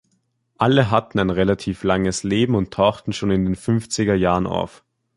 Alle 0.57 0.89
hatten 0.89 1.19
ein 1.19 1.29
relativ 1.29 1.83
langes 1.83 2.23
Leben 2.23 2.55
und 2.55 2.73
tauchten 2.73 3.13
schon 3.13 3.29
in 3.29 3.45
den 3.45 3.55
fünfziger 3.55 4.15
Jahren 4.15 4.47
auf. 4.47 4.83